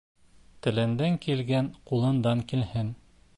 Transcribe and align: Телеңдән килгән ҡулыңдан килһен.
Телеңдән 0.67 1.19
килгән 1.25 1.67
ҡулыңдан 1.91 2.43
килһен. 2.53 2.91